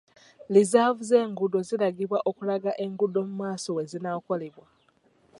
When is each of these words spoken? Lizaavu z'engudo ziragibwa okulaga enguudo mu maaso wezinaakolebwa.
Lizaavu 0.53 1.01
z'engudo 1.09 1.59
ziragibwa 1.67 2.17
okulaga 2.29 2.71
enguudo 2.83 3.19
mu 3.27 3.33
maaso 3.41 3.69
wezinaakolebwa. 3.77 4.65